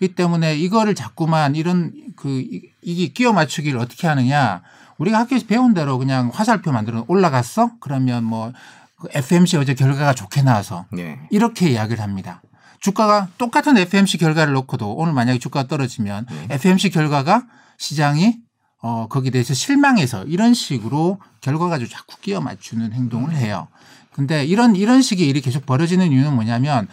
이 0.00 0.08
때문에 0.08 0.56
이거를 0.56 0.94
자꾸만 0.94 1.56
이런 1.56 1.92
그 2.16 2.40
이- 2.40 2.62
이게 2.82 3.08
끼워 3.08 3.32
맞추기를 3.32 3.78
어떻게 3.78 4.06
하느냐? 4.06 4.62
우리가 4.98 5.18
학교에서 5.18 5.46
배운 5.46 5.74
대로 5.74 5.98
그냥 5.98 6.30
화살표 6.32 6.72
만들어 6.72 7.04
올라갔어? 7.08 7.70
그러면 7.80 8.24
뭐그 8.24 9.08
FMC 9.10 9.56
어제 9.58 9.74
결과가 9.74 10.14
좋게 10.14 10.42
나와서 10.42 10.86
네. 10.92 11.18
이렇게 11.30 11.68
이야기를 11.70 12.02
합니다. 12.02 12.42
주가가 12.80 13.28
똑같은 13.38 13.76
FMC 13.76 14.18
결과를 14.18 14.52
놓고도 14.54 14.92
오늘 14.94 15.12
만약에 15.12 15.38
주가가 15.40 15.66
떨어지면 15.68 16.26
네. 16.30 16.46
FMC 16.50 16.90
결과가 16.90 17.44
시장이 17.76 18.36
어 18.80 19.06
거기에 19.08 19.30
대해서 19.30 19.54
실망해서 19.54 20.24
이런 20.24 20.54
식으로 20.54 21.18
결과 21.40 21.68
가지고 21.68 21.90
자꾸 21.90 22.20
끼워 22.20 22.40
맞추는 22.40 22.92
행동을 22.92 23.34
해요. 23.34 23.68
근데 24.12 24.44
이런 24.44 24.76
이런 24.76 25.02
식의 25.02 25.28
일이 25.28 25.40
계속 25.40 25.66
벌어지는 25.66 26.12
이유는 26.12 26.34
뭐냐면 26.34 26.88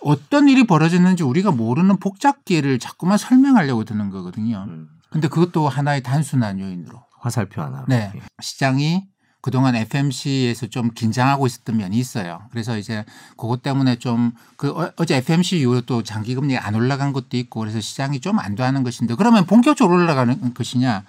어떤 0.00 0.48
일이 0.48 0.64
벌어졌는지 0.66 1.22
우리가 1.22 1.50
모르는 1.50 1.98
복잡기를 1.98 2.78
자꾸만 2.78 3.18
설명하려고 3.18 3.84
드는 3.84 4.10
거거든요. 4.10 4.66
음. 4.68 4.88
근데 5.10 5.28
그것도 5.28 5.68
하나의 5.68 6.02
단순한 6.02 6.58
요인으로 6.58 7.02
화살표 7.20 7.62
하나. 7.62 7.84
네. 7.88 8.12
시장이 8.40 9.06
그동안 9.42 9.76
FMC에서 9.76 10.68
좀 10.68 10.90
긴장하고 10.94 11.46
있었던 11.46 11.76
면이 11.76 11.98
있어요. 11.98 12.40
그래서 12.50 12.78
이제 12.78 13.04
그것 13.36 13.62
때문에 13.62 13.96
좀 13.96 14.32
그 14.62 14.92
어제 14.94 15.16
FMC 15.16 15.58
이후로 15.58 15.80
또 15.80 16.04
장기 16.04 16.36
금리가 16.36 16.64
안 16.64 16.76
올라간 16.76 17.12
것도 17.12 17.36
있고 17.36 17.58
그래서 17.58 17.80
시장이 17.80 18.20
좀 18.20 18.38
안도하는 18.38 18.84
것인데 18.84 19.16
그러면 19.16 19.44
본격적으로 19.44 19.98
올라가는 19.98 20.54
것이냐? 20.54 21.02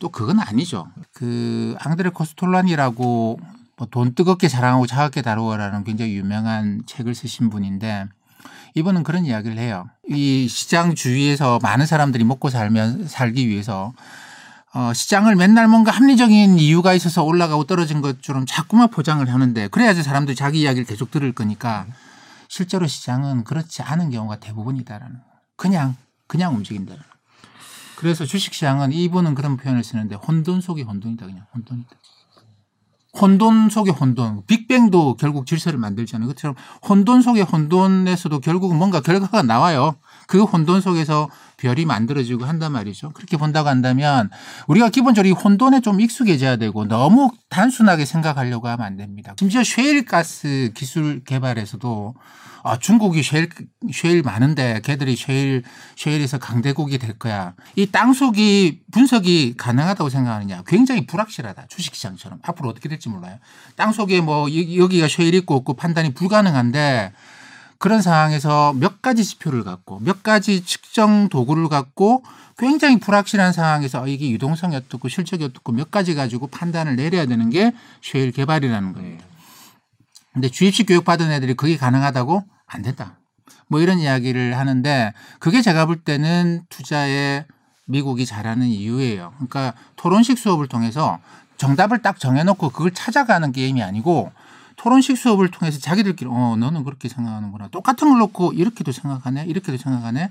또 0.00 0.08
그건 0.08 0.40
아니죠. 0.40 0.88
그 1.12 1.76
앙드레 1.78 2.10
코스톨란이라고 2.10 3.38
뭐 3.76 3.88
돈 3.92 4.16
뜨겁게 4.16 4.48
자랑하고 4.48 4.88
차갑게 4.88 5.22
다루어라는 5.22 5.84
굉장히 5.84 6.16
유명한 6.16 6.82
책을 6.86 7.14
쓰신 7.14 7.48
분인데 7.48 8.06
이분은 8.74 9.04
그런 9.04 9.24
이야기를 9.24 9.56
해요. 9.58 9.88
이 10.08 10.48
시장 10.48 10.96
주위에서 10.96 11.60
많은 11.62 11.86
사람들이 11.86 12.24
먹고 12.24 12.50
살면 12.50 13.06
살기 13.06 13.46
위해서 13.46 13.92
어, 14.76 14.92
시장을 14.92 15.36
맨날 15.36 15.68
뭔가 15.68 15.90
합리적인 15.90 16.58
이유가 16.58 16.92
있어서 16.92 17.24
올라가고 17.24 17.64
떨어진 17.64 18.02
것처럼 18.02 18.44
자꾸만 18.44 18.90
포장을 18.90 19.26
하는데 19.26 19.68
그래야지 19.68 20.02
사람들이 20.02 20.36
자기 20.36 20.60
이야기를 20.60 20.84
계속 20.84 21.10
들을 21.10 21.32
거니까 21.32 21.86
실제로 22.48 22.86
시장은 22.86 23.44
그렇지 23.44 23.80
않은 23.80 24.10
경우가 24.10 24.36
대부분이다라는 24.36 25.14
거. 25.14 25.22
그냥 25.56 25.96
그냥 26.26 26.54
움직인다라는 26.54 27.02
거. 27.02 27.16
그래서 27.96 28.26
주식시장은 28.26 28.92
이분은 28.92 29.34
그런 29.34 29.56
표현을 29.56 29.82
쓰는데 29.82 30.16
혼돈 30.16 30.60
속의 30.60 30.84
혼돈이다 30.84 31.24
그냥 31.24 31.46
혼돈이다. 31.54 31.88
혼돈 33.18 33.70
속의 33.70 33.94
혼돈. 33.94 34.44
빅뱅도 34.46 35.16
결국 35.16 35.46
질서를 35.46 35.78
만들잖아요. 35.78 36.28
그처럼 36.28 36.54
혼돈 36.86 37.22
속의 37.22 37.44
혼돈에서도 37.44 38.40
결국은 38.40 38.76
뭔가 38.76 39.00
결과가 39.00 39.42
나와요. 39.42 39.96
그 40.26 40.44
혼돈 40.44 40.82
속에서 40.82 41.30
별이 41.56 41.86
만들어지고 41.86 42.44
한단 42.44 42.72
말이죠. 42.72 43.10
그렇게 43.10 43.36
본다고 43.36 43.68
한다면 43.68 44.30
우리가 44.66 44.90
기본적으로 44.90 45.28
이 45.28 45.32
혼돈에 45.32 45.80
좀 45.80 46.00
익숙해져야 46.00 46.56
되고 46.56 46.84
너무 46.84 47.30
단순하게 47.48 48.04
생각하려고 48.04 48.68
하면 48.68 48.84
안 48.86 48.96
됩니다. 48.96 49.34
심지어 49.38 49.64
쉐일가스 49.64 50.72
기술 50.74 51.24
개발에서도 51.24 52.14
아, 52.62 52.80
중국이 52.80 53.22
쉐일, 53.22 53.48
쉐일 53.92 54.22
많은데 54.22 54.80
걔들이 54.82 55.14
쉐일, 55.14 55.62
쉐일에서 55.94 56.38
강대국이 56.38 56.98
될 56.98 57.16
거야. 57.16 57.54
이 57.76 57.86
땅속이 57.86 58.80
분석이 58.90 59.54
가능하다고 59.56 60.10
생각하느냐. 60.10 60.64
굉장히 60.66 61.06
불확실하다. 61.06 61.66
주식시장처럼. 61.68 62.40
앞으로 62.42 62.68
어떻게 62.68 62.88
될지 62.88 63.08
몰라요. 63.08 63.38
땅속에 63.76 64.20
뭐 64.20 64.48
여- 64.50 64.76
여기가 64.82 65.06
쉐일 65.06 65.34
있고 65.34 65.54
없고 65.54 65.74
판단이 65.74 66.12
불가능한데 66.14 67.12
그런 67.78 68.02
상황에서 68.02 68.72
몇 68.74 69.02
가지 69.02 69.24
지표를 69.24 69.64
갖고 69.64 70.00
몇 70.00 70.22
가지 70.22 70.64
측정 70.64 71.28
도구를 71.28 71.68
갖고 71.68 72.22
굉장히 72.58 72.98
불확실한 72.98 73.52
상황에서 73.52 74.02
어, 74.02 74.06
이게 74.06 74.30
유동성이 74.30 74.76
어떻고 74.76 75.08
실적이 75.08 75.44
어떻고 75.44 75.72
몇 75.72 75.90
가지 75.90 76.14
가지고 76.14 76.46
판단을 76.46 76.96
내려야 76.96 77.26
되는 77.26 77.50
게 77.50 77.72
쉐일 78.02 78.32
개발이라는 78.32 78.92
겁니다. 78.92 79.24
근데 80.32 80.48
주입식 80.48 80.86
교육 80.86 81.04
받은 81.04 81.30
애들이 81.30 81.54
그게 81.54 81.76
가능하다고 81.76 82.44
안 82.66 82.82
된다. 82.82 83.18
뭐 83.68 83.80
이런 83.80 83.98
이야기를 83.98 84.56
하는데 84.56 85.12
그게 85.38 85.60
제가 85.60 85.86
볼 85.86 85.96
때는 85.96 86.62
투자에 86.68 87.44
미국이 87.86 88.26
잘하는 88.26 88.66
이유예요. 88.66 89.32
그러니까 89.36 89.74
토론식 89.96 90.38
수업을 90.38 90.68
통해서 90.68 91.18
정답을 91.56 92.02
딱 92.02 92.18
정해놓고 92.18 92.70
그걸 92.70 92.92
찾아가는 92.92 93.50
게임이 93.52 93.82
아니고 93.82 94.32
토론식 94.86 95.18
수업을 95.18 95.50
통해서 95.50 95.80
자기들끼리 95.80 96.30
어 96.32 96.54
너는 96.56 96.84
그렇게 96.84 97.08
생각하는구나 97.08 97.66
똑같은 97.72 98.08
걸 98.08 98.20
놓고 98.20 98.52
이렇게도 98.52 98.92
생각하네 98.92 99.46
이렇게도 99.46 99.78
생각하네 99.78 100.30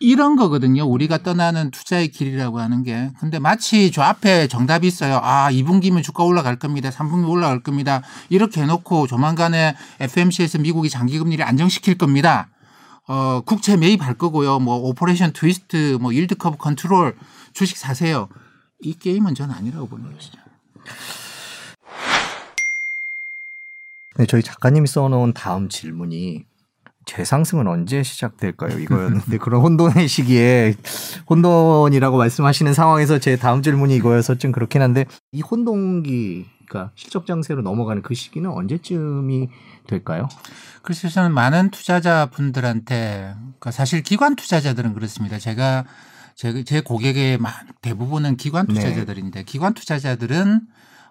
이런 0.00 0.34
거거든요. 0.34 0.84
우리가 0.84 1.18
떠나는 1.18 1.70
투자의 1.70 2.08
길이라고 2.08 2.58
하는 2.58 2.82
게. 2.82 3.12
근데 3.20 3.38
마치 3.38 3.92
저 3.92 4.02
앞에 4.02 4.48
정답이 4.48 4.84
있어요. 4.88 5.20
아, 5.22 5.48
2분기면 5.52 6.02
주가 6.02 6.24
올라갈 6.24 6.56
겁니다. 6.56 6.90
3분기 6.90 7.30
올라갈 7.30 7.60
겁니다. 7.62 8.02
이렇게 8.28 8.62
해놓고 8.62 9.06
조만간에 9.06 9.76
FOMC에서 10.00 10.58
미국이 10.58 10.90
장기금리를 10.90 11.44
안정시킬 11.44 11.98
겁니다. 11.98 12.48
어, 13.06 13.42
국채 13.46 13.76
매입할 13.76 14.14
거고요. 14.14 14.58
뭐 14.58 14.74
Operation 14.88 15.34
Twist, 15.34 15.98
뭐 16.00 16.10
yield 16.10 16.34
curve 16.34 16.56
control 16.56 17.16
주식 17.52 17.76
사세요. 17.76 18.28
이 18.80 18.94
게임은 18.94 19.36
저는 19.36 19.54
아니라고 19.54 19.86
보는 19.86 20.12
것이죠. 20.12 20.38
네, 24.16 24.26
저희 24.26 24.42
작가님이 24.42 24.86
써놓은 24.86 25.32
다음 25.32 25.68
질문이 25.68 26.44
재상승은 27.04 27.66
언제 27.66 28.02
시작될까요? 28.02 28.78
이거였는데 28.78 29.38
그런 29.38 29.62
혼돈의 29.62 30.06
시기에 30.06 30.74
혼돈이라고 31.28 32.16
말씀하시는 32.16 32.72
상황에서 32.74 33.18
제 33.18 33.36
다음 33.36 33.62
질문이 33.62 33.96
이거여서 33.96 34.36
좀 34.36 34.52
그렇긴 34.52 34.82
한데 34.82 35.06
이 35.32 35.42
그러니까 35.42 36.92
실적 36.94 37.26
장세로 37.26 37.62
넘어가는 37.62 38.02
그 38.02 38.14
시기는 38.14 38.48
언제쯤이 38.50 39.48
될까요? 39.86 40.28
그래서 40.82 41.08
저는 41.08 41.32
많은 41.32 41.70
투자자분들한테 41.70 43.34
그러니까 43.36 43.70
사실 43.70 44.02
기관 44.02 44.36
투자자들은 44.36 44.94
그렇습니다. 44.94 45.38
제가 45.38 45.84
제, 46.34 46.64
제 46.64 46.80
고객의 46.80 47.38
마- 47.38 47.52
대부분은 47.82 48.36
기관 48.36 48.66
네. 48.66 48.74
투자자들인데 48.74 49.44
기관 49.44 49.74
투자자들은 49.74 50.60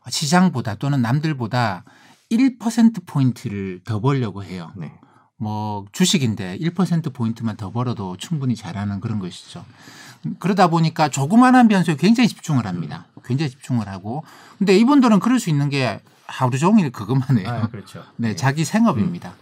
시장보다 0.10 0.76
또는 0.76 1.02
남들보다 1.02 1.84
1% 2.32 3.06
포인트를 3.06 3.82
더 3.84 4.00
벌려고 4.00 4.44
해요. 4.44 4.72
네. 4.76 4.94
뭐 5.38 5.86
주식인데 5.92 6.60
1% 6.60 7.14
포인트만 7.14 7.58
더 7.58 7.72
벌어도 7.72 8.16
충분히 8.18 8.56
잘하는 8.56 9.00
그런 9.00 9.20
것이죠. 9.20 9.66
그러다 10.40 10.68
보니까 10.68 11.10
조그만한 11.10 11.68
변수에 11.68 11.96
굉장히 11.96 12.30
집중을 12.30 12.68
합니다. 12.68 13.08
굉장히 13.26 13.50
집중을 13.50 13.88
하고. 13.88 14.24
근데 14.60 14.78
이분들은 14.78 15.20
그럴 15.20 15.40
수 15.40 15.50
있는 15.50 15.70
게 15.70 16.00
하루 16.28 16.58
종일 16.58 16.92
그것만 16.92 17.40
해요. 17.40 17.68
그렇죠. 17.72 18.04
네, 18.18 18.36
자기 18.36 18.64
생업입니다. 18.64 19.34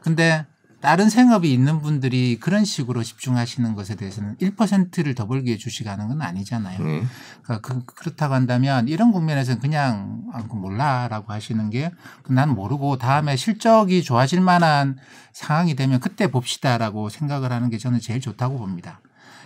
근데 0.00 0.46
다른 0.80 1.10
생업이 1.10 1.52
있는 1.52 1.80
분들이 1.80 2.38
그런 2.38 2.64
식으로 2.64 3.02
집중하시는 3.02 3.74
것에 3.74 3.96
대해서는 3.96 4.36
1%를 4.36 5.16
더 5.16 5.26
벌기 5.26 5.48
위해 5.48 5.58
주식하는 5.58 6.06
건 6.06 6.22
아니잖아요. 6.22 6.78
네. 6.78 7.02
그러니까 7.42 7.58
그, 7.60 7.84
그렇다고 7.84 8.34
한다면 8.34 8.86
이런 8.86 9.10
국면에서는 9.10 9.60
그냥 9.60 10.15
아, 10.36 10.42
그거 10.42 10.56
몰라라고 10.56 11.32
하시는 11.32 11.70
게 11.70 11.90
난 12.28 12.50
모르고 12.54 12.98
다음에 12.98 13.36
실적이 13.36 14.02
좋아질 14.02 14.40
만한 14.40 14.96
상황이 15.32 15.74
되면 15.76 16.00
그때 16.00 16.30
봅시다라고 16.30 17.08
생각을 17.08 17.52
하는 17.52 17.70
게 17.70 17.78
저는 17.78 18.00
제일 18.00 18.20
좋다고 18.20 18.58
봅니다. 18.58 19.00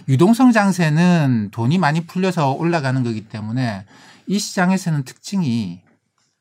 유동성 0.09 0.53
장세는 0.53 1.51
돈이 1.53 1.79
많이 1.79 2.07
풀려서 2.07 2.53
올라가는 2.53 3.03
거기 3.05 3.29
때문에 3.29 3.85
이 4.27 4.39
시장에서는 4.39 5.05
특징이 5.05 5.83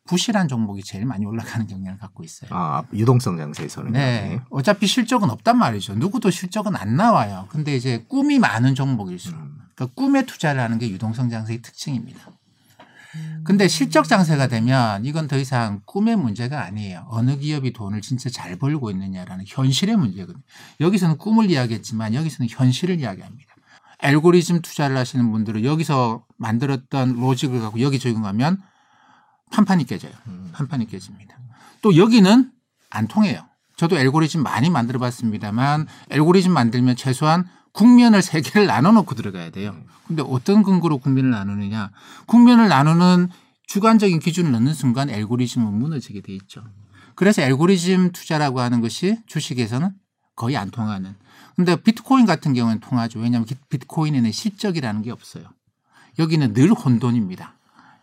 부실한 0.08 0.48
종목이 0.48 0.82
제일 0.84 1.06
많이 1.06 1.26
올라가는 1.26 1.68
경향을 1.68 2.00
갖고 2.00 2.24
있어요. 2.24 2.50
아 2.54 2.84
유동성 2.94 3.38
장세에서는 3.38 3.92
네. 3.92 4.40
어차피 4.50 4.88
실적은 4.88 5.30
없단 5.30 5.58
말이죠. 5.58 5.96
누구도 5.96 6.32
실적은 6.32 6.76
안 6.76 6.96
나와요. 6.96 7.48
근데 7.50 7.76
이제 7.76 8.06
꿈이 8.08 8.40
많은 8.40 8.74
종목일수록. 8.76 9.40
그러니까 9.76 9.96
꿈에 9.96 10.26
투자를 10.26 10.62
하는 10.62 10.80
게 10.80 10.90
유동성 10.90 11.30
장세의 11.30 11.62
특징입니다. 11.62 12.22
근데 13.44 13.68
실적 13.68 14.08
장세가 14.08 14.48
되면 14.48 15.06
이건 15.06 15.28
더 15.28 15.38
이상 15.38 15.82
꿈의 15.86 16.16
문제가 16.16 16.64
아니에요. 16.64 17.08
어느 17.10 17.38
기업이 17.38 17.74
돈을 17.74 18.02
진짜 18.02 18.30
잘 18.30 18.58
벌고 18.58 18.92
있느냐라는 18.92 19.46
현실의 19.48 19.98
문제거든요. 19.98 20.44
여기서는 20.80 21.18
꿈을 21.18 21.50
이야기했지만 21.50 22.14
여기서는 22.14 22.48
현실을 22.50 23.00
이야기합니다. 23.00 23.56
알고리즘 24.00 24.62
투자를 24.62 24.98
하시는 24.98 25.32
분들은 25.32 25.64
여기서 25.64 26.26
만들었던 26.38 27.20
로직을 27.20 27.60
갖고 27.60 27.82
여기 27.82 28.00
적용하면 28.00 28.62
판판이 29.52 29.86
깨져요. 29.86 30.14
판판이 30.54 30.88
깨집니다. 30.88 31.38
또 31.82 31.96
여기는 31.96 32.52
안 32.90 33.08
통해요. 33.08 33.46
저도 33.76 33.98
알고리즘 33.98 34.44
많이 34.44 34.70
만들어 34.70 35.00
봤습니다만 35.00 35.88
알고리즘 36.12 36.52
만들면 36.52 36.96
최소한 36.96 37.48
국면을 37.74 38.22
세 38.22 38.42
개를 38.42 38.68
나눠 38.68 38.92
놓고 38.92 39.16
들어가야 39.16 39.52
돼요. 39.52 39.76
근데 40.08 40.24
어떤 40.26 40.64
근거로 40.64 40.98
국면을 40.98 41.30
나누느냐? 41.30 41.92
국면을 42.26 42.68
나누는 42.68 43.30
주관적인 43.68 44.20
기준을 44.20 44.52
넣는 44.52 44.74
순간 44.74 45.10
알고리즘은 45.10 45.72
무너지게 45.72 46.22
돼 46.22 46.34
있죠. 46.34 46.64
그래서 47.16 47.44
알고리즘 47.44 48.12
투자라고 48.12 48.60
하는 48.62 48.82
것이 48.82 49.18
주식에서는 49.28 49.92
거의 50.36 50.58
안 50.58 50.72
통하는. 50.72 51.16
근데 51.56 51.76
비트코인 51.76 52.26
같은 52.26 52.54
경우는 52.54 52.80
통하죠. 52.80 53.20
왜냐하면 53.20 53.46
비트코인에는 53.70 54.32
실적이라는 54.32 55.02
게 55.02 55.12
없어요. 55.12 55.44
여기는 56.18 56.54
늘 56.54 56.72
혼돈입니다. 56.72 57.59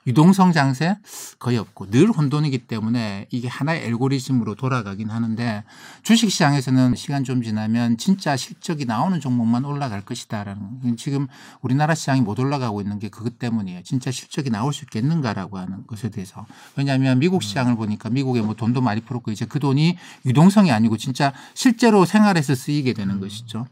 유동성 0.06 0.52
장세 0.52 0.96
거의 1.38 1.58
없고 1.58 1.90
늘 1.90 2.10
혼돈이기 2.10 2.66
때문에 2.66 3.26
이게 3.30 3.48
하나의 3.48 3.84
알고리즘으로 3.86 4.54
돌아가긴 4.54 5.10
하는데 5.10 5.64
주식 6.02 6.30
시장에서는 6.30 6.94
시간 6.94 7.24
좀 7.24 7.42
지나면 7.42 7.96
진짜 7.98 8.36
실적이 8.36 8.84
나오는 8.84 9.18
종목만 9.20 9.64
올라갈 9.64 10.02
것이다라는 10.02 10.96
지금 10.96 11.26
우리나라 11.60 11.94
시장이 11.94 12.20
못 12.20 12.38
올라가고 12.38 12.80
있는 12.80 12.98
게 12.98 13.08
그것 13.08 13.38
때문이에요. 13.38 13.82
진짜 13.82 14.10
실적이 14.10 14.50
나올 14.50 14.72
수 14.72 14.84
있겠는가라고 14.84 15.58
하는 15.58 15.86
것에 15.86 16.08
대해서 16.10 16.46
왜냐하면 16.76 17.18
미국 17.18 17.42
시장을 17.42 17.76
보니까 17.76 18.10
미국에 18.10 18.40
뭐 18.42 18.54
돈도 18.54 18.80
많이 18.80 19.00
풀었고 19.00 19.32
이제 19.32 19.44
그 19.44 19.58
돈이 19.58 19.96
유동성이 20.24 20.70
아니고 20.70 20.96
진짜 20.96 21.32
실제로 21.54 22.04
생활에서 22.04 22.54
쓰이게 22.54 22.92
되는 22.92 23.18
것이죠. 23.20 23.66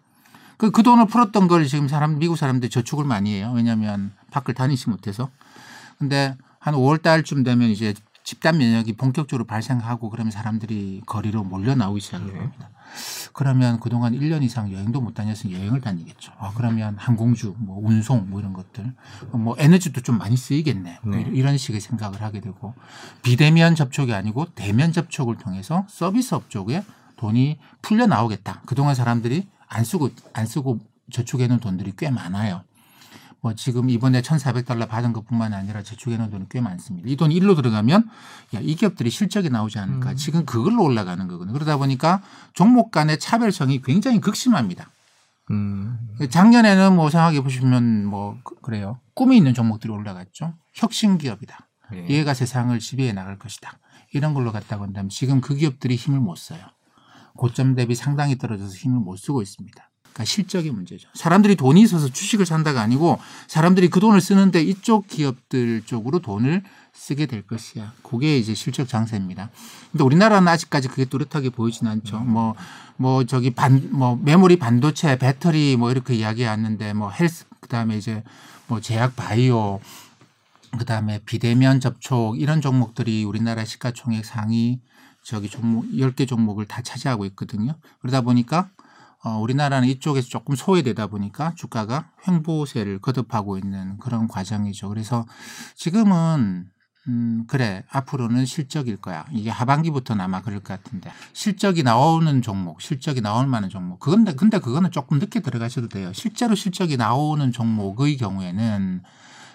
그, 0.56 0.70
그 0.70 0.82
돈을 0.82 1.06
풀었던 1.06 1.48
걸 1.48 1.66
지금 1.66 1.88
사람, 1.88 2.18
미국 2.18 2.36
사람들이 2.36 2.70
저축을 2.70 3.04
많이 3.04 3.34
해요. 3.34 3.52
왜냐하면 3.54 4.12
밖을 4.30 4.54
다니지 4.54 4.88
못해서. 4.88 5.28
근데 6.04 6.36
한 6.58 6.74
5월 6.74 7.00
달쯤 7.00 7.44
되면 7.44 7.70
이제 7.70 7.94
집단 8.24 8.58
면역이 8.58 8.94
본격적으로 8.96 9.46
발생하고 9.46 10.10
그러면 10.10 10.30
사람들이 10.30 11.02
거리로 11.06 11.44
몰려 11.44 11.74
나오기 11.74 12.00
시작을 12.00 12.32
네. 12.32 12.38
합니다. 12.38 12.70
그러면 13.32 13.80
그동안 13.80 14.12
1년 14.12 14.42
이상 14.42 14.70
여행도 14.70 15.00
못 15.00 15.14
다녔으니 15.14 15.54
여행을 15.54 15.80
다니겠죠. 15.80 16.32
아, 16.38 16.52
그러면 16.54 16.96
항공주, 16.98 17.54
뭐 17.58 17.80
운송 17.82 18.28
뭐 18.28 18.38
이런 18.40 18.52
것들, 18.52 18.92
뭐 19.32 19.56
에너지도 19.58 20.02
좀 20.02 20.18
많이 20.18 20.36
쓰이겠네. 20.36 21.00
뭐 21.02 21.16
네. 21.16 21.22
이런 21.32 21.56
식의 21.56 21.80
생각을 21.80 22.20
하게 22.20 22.40
되고 22.40 22.74
비대면 23.22 23.74
접촉이 23.74 24.12
아니고 24.12 24.46
대면 24.54 24.92
접촉을 24.92 25.38
통해서 25.38 25.86
서비스업 25.88 26.50
쪽에 26.50 26.84
돈이 27.16 27.58
풀려 27.80 28.06
나오겠다. 28.06 28.62
그동안 28.66 28.94
사람들이 28.94 29.48
안 29.68 29.84
쓰고 29.84 30.10
안 30.34 30.46
쓰고 30.46 30.80
저축해 31.10 31.46
놓은 31.46 31.60
돈들이 31.60 31.94
꽤 31.96 32.10
많아요. 32.10 32.62
뭐 33.44 33.54
지금 33.54 33.90
이번에 33.90 34.22
1,400달러 34.22 34.88
받은 34.88 35.12
것뿐만 35.12 35.52
아니라 35.52 35.82
저축해 35.82 36.16
놓은 36.16 36.30
돈이 36.30 36.46
꽤 36.48 36.62
많습니다. 36.62 37.06
이 37.06 37.14
돈이 37.14 37.34
일로 37.34 37.54
들어가면 37.54 38.08
야, 38.54 38.60
이 38.62 38.74
기업들이 38.74 39.10
실적이 39.10 39.50
나오지 39.50 39.78
않을까. 39.78 40.14
지금 40.14 40.46
그걸로 40.46 40.82
올라가는 40.82 41.28
거거든요. 41.28 41.52
그러다 41.52 41.76
보니까 41.76 42.22
종목 42.54 42.90
간의 42.90 43.18
차별성이 43.18 43.82
굉장히 43.82 44.18
극심합니다. 44.22 44.90
음. 45.50 45.98
작년에는 46.30 46.96
뭐 46.96 47.10
생각해 47.10 47.42
보시면 47.42 48.06
뭐 48.06 48.38
그- 48.44 48.54
그래요. 48.62 48.98
꿈이 49.12 49.36
있는 49.36 49.52
종목들이 49.52 49.92
올라갔죠. 49.92 50.54
혁신 50.72 51.18
기업이다. 51.18 51.68
네. 51.92 52.08
얘가 52.08 52.32
세상을 52.32 52.78
지배해 52.78 53.12
나갈 53.12 53.38
것이다. 53.38 53.78
이런 54.14 54.32
걸로 54.32 54.52
갔다고 54.52 54.84
한다면 54.84 55.10
지금 55.10 55.42
그 55.42 55.54
기업들이 55.54 55.96
힘을 55.96 56.18
못 56.18 56.36
써요. 56.38 56.60
고점 57.36 57.74
대비 57.74 57.94
상당히 57.94 58.38
떨어져서 58.38 58.74
힘을 58.74 59.00
못 59.00 59.16
쓰고 59.18 59.42
있습니다. 59.42 59.90
그러니까 60.14 60.24
실적이 60.24 60.70
문제죠. 60.70 61.08
사람들이 61.14 61.56
돈이 61.56 61.82
있어서 61.82 62.08
주식을 62.08 62.46
산다가 62.46 62.80
아니고 62.80 63.18
사람들이 63.48 63.90
그 63.90 63.98
돈을 63.98 64.20
쓰는데 64.20 64.62
이쪽 64.62 65.08
기업들 65.08 65.82
쪽으로 65.84 66.20
돈을 66.20 66.62
쓰게 66.92 67.26
될 67.26 67.42
것이야. 67.42 67.92
그게 68.04 68.38
이제 68.38 68.54
실적 68.54 68.88
장세입니다. 68.88 69.50
근데 69.90 70.04
우리나라는 70.04 70.46
아직까지 70.46 70.86
그게 70.86 71.04
뚜렷하게 71.04 71.50
보이진 71.50 71.88
않죠. 71.88 72.20
뭐, 72.20 72.54
뭐 72.96 73.24
저기 73.24 73.50
반, 73.50 73.88
뭐 73.90 74.16
메모리 74.22 74.56
반도체, 74.56 75.18
배터리 75.18 75.76
뭐 75.76 75.90
이렇게 75.90 76.14
이야기했는데 76.14 76.92
뭐 76.92 77.10
헬스, 77.10 77.46
그 77.58 77.68
다음에 77.68 77.98
이제 77.98 78.22
뭐 78.68 78.80
제약 78.80 79.16
바이오, 79.16 79.80
그 80.78 80.84
다음에 80.84 81.20
비대면 81.26 81.80
접촉 81.80 82.40
이런 82.40 82.60
종목들이 82.60 83.24
우리나라 83.24 83.64
시가총액 83.64 84.24
상위 84.24 84.78
저기 85.24 85.48
종목 85.48 85.86
10개 85.90 86.28
종목을 86.28 86.66
다 86.66 86.82
차지하고 86.82 87.24
있거든요. 87.26 87.74
그러다 88.00 88.20
보니까 88.20 88.68
어, 89.24 89.38
우리나라는 89.38 89.88
이쪽에서 89.88 90.28
조금 90.28 90.54
소외되다 90.54 91.06
보니까 91.06 91.54
주가가 91.56 92.10
횡보세를 92.28 93.00
거듭하고 93.00 93.56
있는 93.58 93.96
그런 93.98 94.28
과정이죠. 94.28 94.88
그래서 94.90 95.24
지금은 95.76 96.66
음, 97.06 97.44
그래. 97.46 97.84
앞으로는 97.90 98.46
실적일 98.46 98.96
거야. 98.96 99.26
이게 99.30 99.50
하반기부터는 99.50 100.24
아마 100.24 100.40
그럴 100.40 100.60
것 100.60 100.82
같은데. 100.82 101.10
실적이 101.34 101.82
나오는 101.82 102.40
종목, 102.40 102.80
실적이 102.80 103.20
나올 103.20 103.46
만한 103.46 103.68
종목. 103.68 104.00
그건데, 104.00 104.32
근데 104.34 104.58
그거는 104.58 104.90
조금 104.90 105.18
늦게 105.18 105.40
들어가셔도 105.40 105.88
돼요. 105.88 106.12
실제로 106.14 106.54
실적이 106.54 106.96
나오는 106.96 107.52
종목의 107.52 108.16
경우에는 108.16 109.02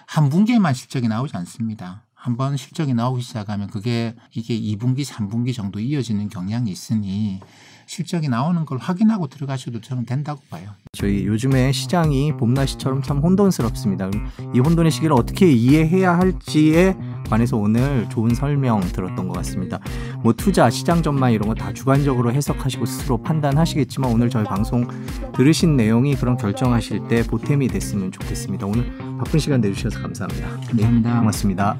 한 0.06 0.28
분기에만 0.28 0.74
실적이 0.74 1.08
나오지 1.08 1.36
않습니다. 1.38 2.04
한 2.14 2.36
번 2.36 2.56
실적이 2.56 2.92
나오기 2.94 3.22
시작하면 3.22 3.68
그게 3.68 4.14
이게 4.34 4.54
2분기, 4.60 5.04
3분기 5.06 5.54
정도 5.54 5.80
이어지는 5.80 6.28
경향이 6.28 6.70
있으니 6.70 7.40
실적이 7.90 8.28
나오는 8.28 8.64
걸 8.64 8.78
확인하고 8.78 9.26
들어가셔도 9.26 9.80
저는 9.80 10.04
된다고 10.04 10.40
봐요. 10.48 10.70
저희 10.92 11.26
요즘에 11.26 11.72
시장이 11.72 12.36
봄날씨처럼 12.36 13.02
참 13.02 13.18
혼돈스럽습니다. 13.18 14.08
이 14.54 14.60
혼돈의 14.60 14.92
시기를 14.92 15.12
어떻게 15.12 15.50
이해해야 15.50 16.16
할지에 16.16 16.96
관해서 17.28 17.56
오늘 17.56 18.08
좋은 18.08 18.32
설명 18.32 18.78
들었던 18.80 19.26
것 19.26 19.32
같습니다. 19.38 19.80
뭐 20.22 20.32
투자, 20.32 20.70
시장 20.70 21.02
전망 21.02 21.32
이런 21.32 21.48
거 21.48 21.54
다 21.54 21.72
주관적으로 21.72 22.32
해석하시고 22.32 22.86
스스로 22.86 23.18
판단하시겠지만 23.18 24.08
오늘 24.12 24.30
저희 24.30 24.44
방송 24.44 24.86
들으신 25.34 25.76
내용이 25.76 26.14
그런 26.14 26.36
결정하실 26.36 27.08
때 27.08 27.24
보탬이 27.24 27.66
됐으면 27.66 28.12
좋겠습니다. 28.12 28.66
오늘 28.66 28.96
바쁜 29.18 29.40
시간 29.40 29.60
내주셔서 29.60 30.00
감사합니다. 30.00 30.48
감사합니다. 30.68 31.18
고맙습니다. 31.18 31.76